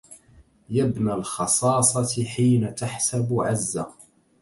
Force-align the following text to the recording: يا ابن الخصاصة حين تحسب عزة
يا 0.69 0.83
ابن 0.83 1.11
الخصاصة 1.11 2.23
حين 2.25 2.75
تحسب 2.75 3.39
عزة 3.41 3.93